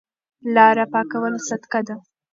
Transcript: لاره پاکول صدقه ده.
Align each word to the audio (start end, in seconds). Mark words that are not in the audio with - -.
لاره 0.55 0.85
پاکول 0.93 1.33
صدقه 1.47 1.79
ده. 1.87 1.95